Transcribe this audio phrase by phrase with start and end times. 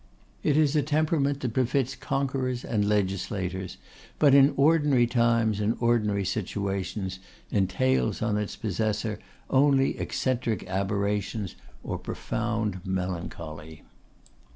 [0.41, 3.77] It is a temperament that befits conquerors and legislators,
[4.17, 7.19] but, in ordinary times and ordinary situations,
[7.51, 9.19] entails on its possessor
[9.51, 11.53] only eccentric aberrations
[11.83, 13.83] or profound melancholy.